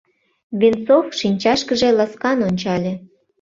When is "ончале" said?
2.47-2.93